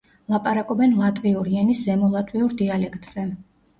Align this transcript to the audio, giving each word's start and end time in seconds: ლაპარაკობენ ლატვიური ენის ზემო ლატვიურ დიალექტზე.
ლაპარაკობენ 0.35 0.95
ლატვიური 1.01 1.59
ენის 1.65 1.83
ზემო 1.91 2.11
ლატვიურ 2.17 2.57
დიალექტზე. 2.63 3.29